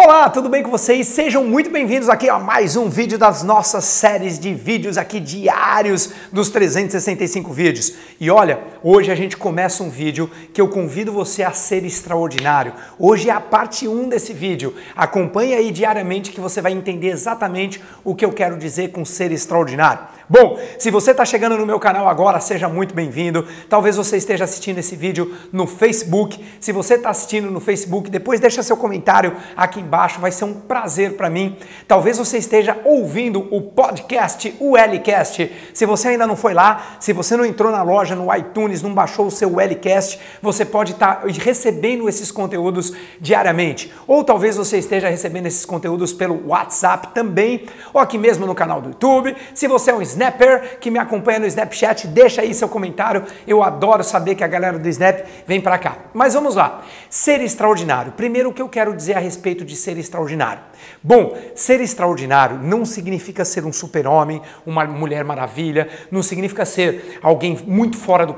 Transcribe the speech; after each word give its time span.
Olá, 0.00 0.30
tudo 0.30 0.48
bem 0.48 0.62
com 0.62 0.70
vocês? 0.70 1.08
Sejam 1.08 1.42
muito 1.42 1.70
bem-vindos 1.70 2.08
aqui 2.08 2.28
a 2.28 2.38
mais 2.38 2.76
um 2.76 2.88
vídeo 2.88 3.18
das 3.18 3.42
nossas 3.42 3.82
séries 3.82 4.38
de 4.38 4.54
vídeos 4.54 4.96
aqui 4.96 5.18
diários 5.18 6.12
dos 6.30 6.50
365 6.50 7.52
vídeos. 7.52 7.94
E 8.20 8.30
olha, 8.30 8.60
hoje 8.82 9.10
a 9.10 9.14
gente 9.14 9.36
começa 9.36 9.82
um 9.82 9.90
vídeo 9.90 10.30
que 10.52 10.60
eu 10.60 10.68
convido 10.68 11.12
você 11.12 11.42
a 11.42 11.52
ser 11.52 11.84
extraordinário. 11.84 12.72
Hoje 12.98 13.28
é 13.28 13.32
a 13.32 13.40
parte 13.40 13.86
1 13.86 14.08
desse 14.08 14.32
vídeo. 14.32 14.74
Acompanhe 14.96 15.54
aí 15.54 15.70
diariamente 15.70 16.30
que 16.30 16.40
você 16.40 16.60
vai 16.60 16.72
entender 16.72 17.08
exatamente 17.08 17.82
o 18.04 18.14
que 18.14 18.24
eu 18.24 18.32
quero 18.32 18.56
dizer 18.56 18.90
com 18.92 19.04
ser 19.04 19.32
extraordinário. 19.32 20.18
Bom, 20.30 20.58
se 20.78 20.90
você 20.90 21.12
está 21.12 21.24
chegando 21.24 21.56
no 21.56 21.64
meu 21.64 21.80
canal 21.80 22.06
agora, 22.06 22.38
seja 22.38 22.68
muito 22.68 22.94
bem-vindo. 22.94 23.46
Talvez 23.66 23.96
você 23.96 24.18
esteja 24.18 24.44
assistindo 24.44 24.76
esse 24.76 24.94
vídeo 24.94 25.34
no 25.50 25.66
Facebook. 25.66 26.44
Se 26.60 26.70
você 26.70 26.96
está 26.96 27.08
assistindo 27.08 27.50
no 27.50 27.60
Facebook, 27.60 28.10
depois 28.10 28.38
deixa 28.38 28.62
seu 28.62 28.76
comentário 28.76 29.34
aqui 29.56 29.80
embaixo, 29.80 30.20
vai 30.20 30.30
ser 30.30 30.44
um 30.44 30.52
prazer 30.52 31.14
para 31.14 31.30
mim. 31.30 31.56
Talvez 31.86 32.18
você 32.18 32.36
esteja 32.36 32.76
ouvindo 32.84 33.48
o 33.50 33.62
podcast, 33.62 34.54
o 34.60 34.76
Lcast. 34.76 35.50
Se 35.72 35.86
você 35.86 36.08
ainda 36.08 36.26
não 36.26 36.36
foi 36.36 36.52
lá, 36.52 36.98
se 37.00 37.14
você 37.14 37.34
não 37.34 37.46
entrou 37.46 37.72
na 37.72 37.82
loja, 37.82 38.14
no 38.14 38.34
iTunes, 38.36 38.77
não 38.82 38.94
baixou 38.94 39.26
o 39.26 39.30
seu 39.30 39.56
Lcast, 39.56 40.18
você 40.40 40.64
pode 40.64 40.92
estar 40.92 41.16
tá 41.16 41.26
recebendo 41.26 42.08
esses 42.08 42.30
conteúdos 42.30 42.92
diariamente. 43.20 43.92
Ou 44.06 44.24
talvez 44.24 44.56
você 44.56 44.78
esteja 44.78 45.08
recebendo 45.08 45.46
esses 45.46 45.64
conteúdos 45.64 46.12
pelo 46.12 46.48
WhatsApp 46.48 47.08
também, 47.14 47.66
ou 47.92 48.00
aqui 48.00 48.18
mesmo 48.18 48.46
no 48.46 48.54
canal 48.54 48.80
do 48.80 48.90
YouTube. 48.90 49.36
Se 49.54 49.66
você 49.66 49.90
é 49.90 49.94
um 49.94 50.02
Snapper 50.02 50.78
que 50.80 50.90
me 50.90 50.98
acompanha 50.98 51.38
no 51.38 51.46
Snapchat, 51.46 52.06
deixa 52.06 52.42
aí 52.42 52.54
seu 52.54 52.68
comentário. 52.68 53.24
Eu 53.46 53.62
adoro 53.62 54.02
saber 54.02 54.34
que 54.34 54.44
a 54.44 54.48
galera 54.48 54.78
do 54.78 54.88
Snap 54.88 55.26
vem 55.46 55.60
para 55.60 55.78
cá. 55.78 55.96
Mas 56.12 56.34
vamos 56.34 56.54
lá. 56.54 56.82
Ser 57.08 57.40
extraordinário. 57.40 58.12
Primeiro 58.12 58.50
o 58.50 58.52
que 58.52 58.62
eu 58.62 58.68
quero 58.68 58.94
dizer 58.94 59.16
a 59.16 59.20
respeito 59.20 59.64
de 59.64 59.76
ser 59.76 59.96
extraordinário. 59.98 60.62
Bom, 61.02 61.36
ser 61.54 61.80
extraordinário 61.80 62.58
não 62.58 62.84
significa 62.84 63.44
ser 63.44 63.64
um 63.64 63.72
super-homem, 63.72 64.42
uma 64.66 64.84
mulher 64.84 65.24
maravilha, 65.24 65.88
não 66.10 66.22
significa 66.22 66.64
ser 66.64 67.18
alguém 67.22 67.58
muito 67.66 67.96
fora 67.96 68.26
do 68.26 68.34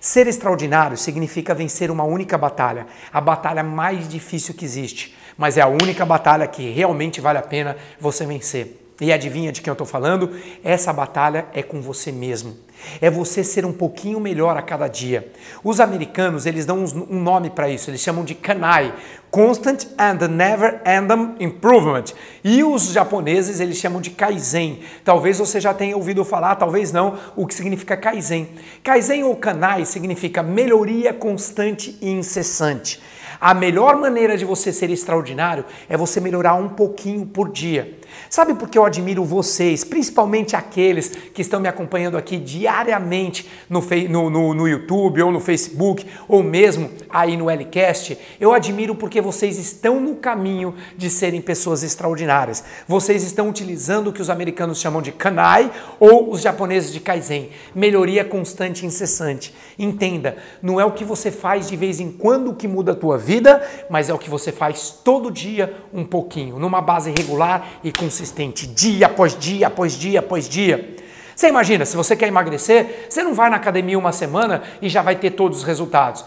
Ser 0.00 0.26
extraordinário 0.26 0.96
significa 0.96 1.54
vencer 1.54 1.90
uma 1.90 2.04
única 2.04 2.36
batalha, 2.36 2.86
a 3.12 3.20
batalha 3.20 3.62
mais 3.62 4.08
difícil 4.08 4.54
que 4.54 4.64
existe, 4.64 5.16
mas 5.36 5.56
é 5.56 5.60
a 5.60 5.66
única 5.66 6.04
batalha 6.04 6.46
que 6.46 6.70
realmente 6.70 7.20
vale 7.20 7.38
a 7.38 7.42
pena 7.42 7.76
você 8.00 8.26
vencer. 8.26 8.81
E 9.02 9.12
adivinha 9.12 9.50
de 9.50 9.60
quem 9.60 9.68
eu 9.68 9.72
estou 9.72 9.84
falando? 9.84 10.30
Essa 10.62 10.92
batalha 10.92 11.46
é 11.52 11.60
com 11.60 11.82
você 11.82 12.12
mesmo. 12.12 12.56
É 13.00 13.10
você 13.10 13.42
ser 13.42 13.66
um 13.66 13.72
pouquinho 13.72 14.20
melhor 14.20 14.56
a 14.56 14.62
cada 14.62 14.86
dia. 14.86 15.28
Os 15.64 15.80
americanos, 15.80 16.46
eles 16.46 16.64
dão 16.64 16.84
um 17.10 17.20
nome 17.20 17.50
para 17.50 17.68
isso, 17.68 17.90
eles 17.90 18.00
chamam 18.00 18.24
de 18.24 18.36
kanai, 18.36 18.94
Constant 19.28 19.86
and 19.98 20.28
Never 20.28 20.80
Ending 20.86 21.34
Improvement. 21.44 22.04
E 22.44 22.62
os 22.62 22.92
japoneses, 22.92 23.58
eles 23.58 23.76
chamam 23.76 24.00
de 24.00 24.10
kaizen. 24.10 24.78
Talvez 25.04 25.36
você 25.36 25.60
já 25.60 25.74
tenha 25.74 25.96
ouvido 25.96 26.24
falar, 26.24 26.54
talvez 26.54 26.92
não, 26.92 27.18
o 27.34 27.44
que 27.44 27.54
significa 27.56 27.96
kaizen. 27.96 28.50
Kaizen 28.84 29.24
ou 29.24 29.34
kanai 29.34 29.84
significa 29.84 30.44
melhoria 30.44 31.12
constante 31.12 31.98
e 32.00 32.08
incessante. 32.08 33.02
A 33.42 33.54
melhor 33.54 33.96
maneira 33.96 34.38
de 34.38 34.44
você 34.44 34.72
ser 34.72 34.88
extraordinário 34.88 35.64
é 35.88 35.96
você 35.96 36.20
melhorar 36.20 36.54
um 36.54 36.68
pouquinho 36.68 37.26
por 37.26 37.50
dia. 37.50 37.98
Sabe 38.30 38.54
por 38.54 38.68
que 38.68 38.78
eu 38.78 38.84
admiro 38.84 39.24
vocês, 39.24 39.82
principalmente 39.82 40.54
aqueles 40.54 41.08
que 41.08 41.42
estão 41.42 41.58
me 41.58 41.66
acompanhando 41.66 42.16
aqui 42.16 42.36
diariamente 42.36 43.50
no, 43.68 43.80
no, 44.08 44.30
no, 44.30 44.54
no 44.54 44.68
YouTube 44.68 45.22
ou 45.22 45.32
no 45.32 45.40
Facebook 45.40 46.06
ou 46.28 46.40
mesmo 46.40 46.88
aí 47.10 47.36
no 47.36 47.50
Lcast? 47.50 48.16
Eu 48.38 48.52
admiro 48.52 48.94
porque 48.94 49.20
vocês 49.20 49.58
estão 49.58 49.98
no 49.98 50.14
caminho 50.14 50.76
de 50.96 51.10
serem 51.10 51.40
pessoas 51.40 51.82
extraordinárias. 51.82 52.62
Vocês 52.86 53.24
estão 53.24 53.48
utilizando 53.48 54.10
o 54.10 54.12
que 54.12 54.22
os 54.22 54.30
americanos 54.30 54.78
chamam 54.78 55.02
de 55.02 55.10
kanai 55.10 55.68
ou 55.98 56.30
os 56.30 56.42
japoneses 56.42 56.92
de 56.92 57.00
kaizen, 57.00 57.50
melhoria 57.74 58.24
constante 58.24 58.84
e 58.84 58.86
incessante. 58.86 59.52
Entenda, 59.76 60.36
não 60.62 60.80
é 60.80 60.84
o 60.84 60.92
que 60.92 61.02
você 61.02 61.32
faz 61.32 61.68
de 61.68 61.76
vez 61.76 61.98
em 61.98 62.12
quando 62.12 62.54
que 62.54 62.68
muda 62.68 62.92
a 62.92 62.94
tua 62.94 63.18
vida 63.18 63.31
vida, 63.32 63.66
mas 63.88 64.10
é 64.10 64.14
o 64.14 64.18
que 64.18 64.28
você 64.28 64.52
faz 64.52 64.90
todo 65.02 65.30
dia 65.30 65.74
um 65.92 66.04
pouquinho, 66.04 66.58
numa 66.58 66.82
base 66.82 67.10
regular 67.10 67.80
e 67.82 67.90
consistente, 67.90 68.66
dia 68.66 69.06
após 69.06 69.38
dia, 69.38 69.68
após 69.68 69.98
dia, 69.98 70.20
após 70.20 70.48
dia. 70.48 70.96
Você 71.34 71.48
imagina, 71.48 71.84
se 71.84 71.96
você 71.96 72.14
quer 72.14 72.28
emagrecer, 72.28 73.06
você 73.08 73.22
não 73.22 73.34
vai 73.34 73.48
na 73.48 73.56
academia 73.56 73.98
uma 73.98 74.12
semana 74.12 74.62
e 74.80 74.88
já 74.88 75.02
vai 75.02 75.16
ter 75.16 75.30
todos 75.30 75.58
os 75.58 75.64
resultados, 75.64 76.24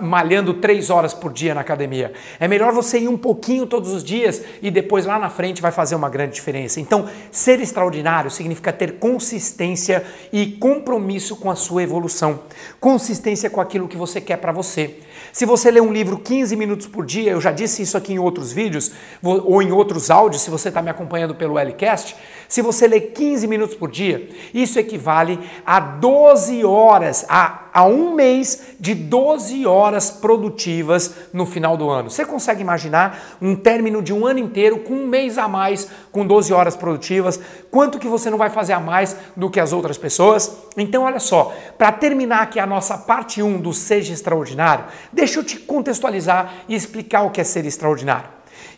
malhando 0.00 0.54
três 0.54 0.90
horas 0.90 1.12
por 1.12 1.32
dia 1.32 1.54
na 1.54 1.60
academia. 1.60 2.12
É 2.40 2.48
melhor 2.48 2.72
você 2.72 2.98
ir 2.98 3.08
um 3.08 3.16
pouquinho 3.16 3.66
todos 3.66 3.92
os 3.92 4.02
dias 4.02 4.42
e 4.62 4.70
depois 4.70 5.06
lá 5.06 5.18
na 5.18 5.28
frente 5.28 5.62
vai 5.62 5.72
fazer 5.72 5.94
uma 5.94 6.08
grande 6.08 6.34
diferença. 6.34 6.80
Então, 6.80 7.08
ser 7.30 7.60
extraordinário 7.60 8.30
significa 8.30 8.72
ter 8.72 8.92
consistência 8.98 10.04
e 10.32 10.46
compromisso 10.46 11.36
com 11.36 11.50
a 11.50 11.54
sua 11.54 11.82
evolução, 11.82 12.40
consistência 12.80 13.50
com 13.50 13.60
aquilo 13.60 13.88
que 13.88 13.96
você 13.96 14.20
quer 14.20 14.38
para 14.38 14.52
você. 14.52 15.00
Se 15.32 15.44
você 15.44 15.70
lê 15.70 15.80
um 15.80 15.92
livro 15.92 16.18
15 16.18 16.56
minutos 16.56 16.86
por 16.86 17.04
dia, 17.04 17.32
eu 17.32 17.40
já 17.40 17.52
disse 17.52 17.82
isso 17.82 17.96
aqui 17.96 18.14
em 18.14 18.18
outros 18.18 18.52
vídeos 18.52 18.92
ou 19.22 19.62
em 19.62 19.70
outros 19.70 20.10
áudios, 20.10 20.42
se 20.42 20.50
você 20.50 20.68
está 20.68 20.80
me 20.80 20.90
acompanhando 20.90 21.34
pelo 21.34 21.58
Lcast, 21.58 22.16
se 22.48 22.62
você 22.62 22.86
lê 22.86 23.00
15 23.00 23.46
minutos 23.46 23.74
por 23.74 23.90
dia, 23.90 24.28
isso 24.54 24.78
equivale 24.78 25.38
a 25.64 25.80
12 25.80 26.64
horas, 26.64 27.26
a, 27.28 27.64
a 27.72 27.84
um 27.84 28.14
mês 28.14 28.74
de 28.78 28.94
12 28.94 29.66
horas 29.66 30.10
produtivas 30.10 31.14
no 31.32 31.44
final 31.44 31.76
do 31.76 31.90
ano. 31.90 32.08
Você 32.08 32.24
consegue 32.24 32.60
imaginar 32.60 33.36
um 33.42 33.56
término 33.56 34.00
de 34.00 34.12
um 34.12 34.26
ano 34.26 34.38
inteiro 34.38 34.78
com 34.78 34.94
um 34.94 35.06
mês 35.06 35.38
a 35.38 35.48
mais, 35.48 35.88
com 36.12 36.24
12 36.24 36.52
horas 36.52 36.76
produtivas? 36.76 37.40
Quanto 37.70 37.98
que 37.98 38.06
você 38.06 38.30
não 38.30 38.38
vai 38.38 38.50
fazer 38.50 38.74
a 38.74 38.80
mais 38.80 39.16
do 39.36 39.50
que 39.50 39.58
as 39.58 39.72
outras 39.72 39.98
pessoas? 39.98 40.56
Então, 40.76 41.02
olha 41.02 41.20
só, 41.20 41.52
para 41.76 41.90
terminar 41.90 42.42
aqui 42.42 42.60
a 42.60 42.66
nossa 42.66 42.96
parte 42.96 43.42
1 43.42 43.60
do 43.60 43.72
Seja 43.72 44.12
Extraordinário, 44.12 44.84
deixa 45.12 45.40
eu 45.40 45.44
te 45.44 45.58
contextualizar 45.58 46.52
e 46.68 46.74
explicar 46.74 47.22
o 47.22 47.30
que 47.30 47.40
é 47.40 47.44
ser 47.44 47.64
extraordinário. 47.66 48.28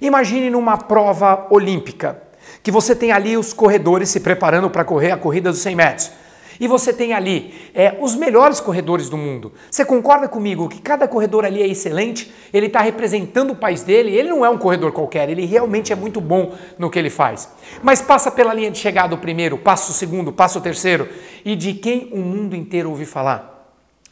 Imagine 0.00 0.48
numa 0.48 0.76
prova 0.76 1.46
olímpica 1.50 2.28
que 2.62 2.70
você 2.70 2.94
tem 2.94 3.12
ali 3.12 3.36
os 3.36 3.52
corredores 3.52 4.08
se 4.08 4.20
preparando 4.20 4.69
para 4.70 4.84
correr 4.84 5.10
a 5.10 5.16
corrida 5.16 5.50
dos 5.50 5.60
100 5.60 5.76
metros. 5.76 6.10
E 6.60 6.66
você 6.66 6.92
tem 6.92 7.12
ali 7.12 7.54
é, 7.72 7.96
os 8.00 8.16
melhores 8.16 8.58
corredores 8.58 9.08
do 9.08 9.16
mundo. 9.16 9.52
Você 9.70 9.84
concorda 9.84 10.28
comigo 10.28 10.68
que 10.68 10.80
cada 10.80 11.06
corredor 11.06 11.44
ali 11.44 11.62
é 11.62 11.66
excelente? 11.66 12.32
Ele 12.52 12.66
está 12.66 12.80
representando 12.80 13.52
o 13.52 13.56
país 13.56 13.84
dele. 13.84 14.14
Ele 14.16 14.28
não 14.28 14.44
é 14.44 14.50
um 14.50 14.58
corredor 14.58 14.91
qualquer, 14.92 15.28
ele 15.28 15.47
realmente 15.47 15.92
é 15.92 15.97
muito 15.97 16.20
bom 16.20 16.54
no 16.76 16.91
que 16.91 16.98
ele 16.98 17.10
faz. 17.10 17.48
Mas 17.82 18.02
passa 18.02 18.30
pela 18.30 18.52
linha 18.52 18.70
de 18.70 18.78
chegada 18.78 19.14
o 19.14 19.18
primeiro, 19.18 19.56
passa 19.56 19.91
o 19.91 19.94
segundo, 19.94 20.32
passa 20.32 20.58
o 20.58 20.62
terceiro. 20.62 21.08
E 21.44 21.54
de 21.54 21.74
quem 21.74 22.08
o 22.12 22.18
mundo 22.18 22.56
inteiro 22.56 22.91
ouve 22.91 23.04
falar? 23.04 23.54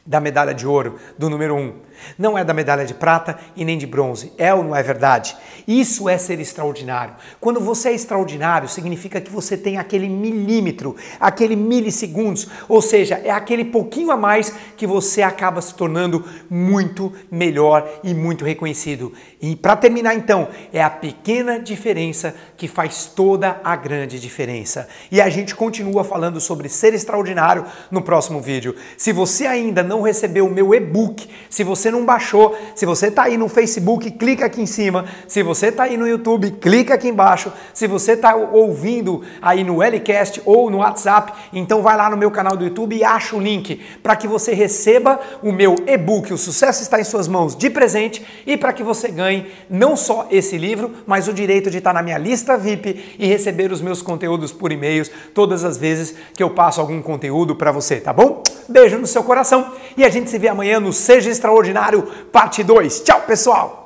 Da 0.04 0.20
medalha 0.20 0.54
de 0.54 0.68
ouro, 0.68 1.00
do 1.18 1.28
número 1.28 1.56
um. 1.56 1.74
Não 2.18 2.36
é 2.36 2.44
da 2.44 2.54
medalha 2.54 2.84
de 2.84 2.94
prata 2.94 3.38
e 3.54 3.64
nem 3.64 3.78
de 3.78 3.86
bronze. 3.86 4.32
É 4.38 4.52
ou 4.52 4.62
não 4.62 4.74
é 4.74 4.82
verdade? 4.82 5.36
Isso 5.66 6.08
é 6.08 6.16
ser 6.18 6.40
extraordinário. 6.40 7.14
Quando 7.40 7.60
você 7.60 7.90
é 7.90 7.94
extraordinário, 7.94 8.68
significa 8.68 9.20
que 9.20 9.30
você 9.30 9.56
tem 9.56 9.78
aquele 9.78 10.08
milímetro, 10.08 10.96
aquele 11.20 11.56
milissegundos, 11.56 12.48
ou 12.68 12.80
seja, 12.80 13.20
é 13.24 13.30
aquele 13.30 13.64
pouquinho 13.64 14.10
a 14.10 14.16
mais 14.16 14.52
que 14.76 14.86
você 14.86 15.22
acaba 15.22 15.60
se 15.60 15.74
tornando 15.74 16.24
muito 16.48 17.12
melhor 17.30 17.88
e 18.02 18.14
muito 18.14 18.44
reconhecido. 18.44 19.12
E 19.40 19.54
para 19.56 19.76
terminar 19.76 20.14
então, 20.14 20.48
é 20.72 20.82
a 20.82 20.90
pequena 20.90 21.58
diferença 21.58 22.34
que 22.56 22.68
faz 22.68 23.06
toda 23.06 23.60
a 23.62 23.76
grande 23.76 24.18
diferença. 24.18 24.88
E 25.10 25.20
a 25.20 25.28
gente 25.28 25.54
continua 25.54 26.04
falando 26.04 26.40
sobre 26.40 26.68
ser 26.68 26.94
extraordinário 26.94 27.64
no 27.90 28.02
próximo 28.02 28.40
vídeo. 28.40 28.74
Se 28.96 29.12
você 29.12 29.46
ainda 29.46 29.82
não 29.82 30.02
recebeu 30.02 30.46
o 30.46 30.50
meu 30.50 30.74
e-book, 30.74 31.28
se 31.50 31.64
você 31.64 31.85
você 31.86 31.90
não 31.90 32.04
baixou, 32.04 32.56
se 32.74 32.84
você 32.84 33.06
está 33.06 33.24
aí 33.24 33.36
no 33.36 33.48
Facebook, 33.48 34.10
clica 34.10 34.46
aqui 34.46 34.60
em 34.60 34.66
cima. 34.66 35.04
Se 35.28 35.40
você 35.42 35.68
está 35.68 35.84
aí 35.84 35.96
no 35.96 36.08
YouTube, 36.08 36.50
clica 36.50 36.94
aqui 36.94 37.08
embaixo. 37.08 37.52
Se 37.72 37.86
você 37.86 38.12
está 38.12 38.34
ouvindo 38.34 39.22
aí 39.40 39.62
no 39.62 39.80
Lcast 39.80 40.42
ou 40.44 40.68
no 40.68 40.78
WhatsApp, 40.78 41.32
então 41.52 41.82
vai 41.82 41.96
lá 41.96 42.10
no 42.10 42.16
meu 42.16 42.30
canal 42.30 42.56
do 42.56 42.64
YouTube 42.64 42.96
e 42.96 43.04
acha 43.04 43.36
o 43.36 43.40
link 43.40 43.80
para 44.02 44.16
que 44.16 44.26
você 44.26 44.52
receba 44.52 45.20
o 45.42 45.52
meu 45.52 45.76
e-book 45.86 46.32
O 46.32 46.38
Sucesso 46.38 46.82
Está 46.82 46.98
em 46.98 47.04
Suas 47.04 47.28
Mãos 47.28 47.54
de 47.54 47.70
presente 47.70 48.24
e 48.44 48.56
para 48.56 48.72
que 48.72 48.82
você 48.82 49.08
ganhe 49.08 49.46
não 49.70 49.96
só 49.96 50.26
esse 50.28 50.58
livro, 50.58 50.92
mas 51.06 51.28
o 51.28 51.32
direito 51.32 51.70
de 51.70 51.78
estar 51.78 51.92
na 51.92 52.02
minha 52.02 52.18
lista 52.18 52.56
VIP 52.56 53.14
e 53.16 53.26
receber 53.28 53.70
os 53.70 53.80
meus 53.80 54.02
conteúdos 54.02 54.52
por 54.52 54.72
e-mails 54.72 55.08
todas 55.32 55.62
as 55.62 55.76
vezes 55.76 56.16
que 56.34 56.42
eu 56.42 56.50
passo 56.50 56.80
algum 56.80 57.00
conteúdo 57.00 57.54
para 57.54 57.70
você, 57.70 58.00
tá 58.00 58.12
bom? 58.12 58.42
Beijo 58.68 58.98
no 58.98 59.06
seu 59.06 59.22
coração 59.22 59.72
e 59.96 60.04
a 60.04 60.08
gente 60.08 60.28
se 60.28 60.38
vê 60.38 60.48
amanhã 60.48 60.80
no 60.80 60.92
Seja 60.92 61.30
Extraordinário, 61.30 62.02
parte 62.32 62.62
2. 62.62 63.00
Tchau, 63.00 63.22
pessoal! 63.22 63.74